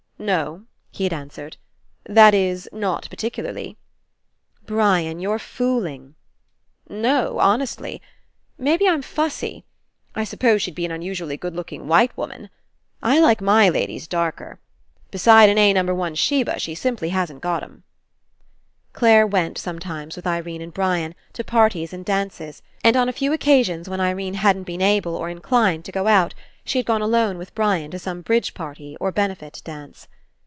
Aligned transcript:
*'No," 0.21 0.65
he 0.91 1.05
had 1.05 1.13
answered. 1.13 1.57
"That 2.03 2.35
is, 2.35 2.69
not 2.71 3.09
particularly." 3.09 3.75
"Brian, 4.67 5.19
you're 5.19 5.39
fooling!" 5.39 6.13
145 6.85 6.85
PASSING 6.85 7.01
"No, 7.33 7.39
honestly. 7.39 8.01
Maybe 8.55 8.85
Fm 8.85 9.03
fussy. 9.03 9.65
I 10.13 10.23
s'pose 10.23 10.61
she'd 10.61 10.75
be 10.75 10.85
an 10.85 10.91
unusually 10.91 11.37
good 11.37 11.55
looking 11.55 11.87
white 11.87 12.15
woman. 12.15 12.51
I 13.01 13.19
like 13.19 13.41
my 13.41 13.67
ladies 13.69 14.05
darker. 14.07 14.59
Beside 15.09 15.49
an 15.49 15.57
A 15.57 15.73
number 15.73 15.95
one 15.95 16.13
sheba, 16.13 16.59
she 16.59 16.75
simply 16.75 17.09
hasn't 17.09 17.41
got 17.41 17.63
'em." 17.63 17.81
Clare 18.93 19.25
went, 19.25 19.57
sometimes 19.57 20.15
with 20.15 20.27
Irene 20.27 20.61
and 20.61 20.73
Brian, 20.73 21.15
to 21.33 21.43
parties 21.43 21.93
and 21.93 22.05
dances, 22.05 22.61
and 22.83 22.95
on 22.95 23.09
a 23.09 23.13
few 23.13 23.33
occasions 23.33 23.89
when 23.89 24.01
Irene 24.01 24.33
hadn't 24.35 24.63
been 24.63 24.81
able 24.83 25.15
or 25.15 25.29
in 25.29 25.39
clined 25.39 25.83
to 25.85 25.91
go 25.91 26.05
out, 26.05 26.35
she 26.63 26.77
had 26.77 26.85
gone 26.85 27.01
alone 27.01 27.39
with 27.39 27.55
Brian 27.55 27.89
to 27.89 27.97
some 27.97 28.21
bridge 28.21 28.53
party 28.53 28.95
or 28.99 29.11
benefit 29.11 29.61
dance. 29.65 30.07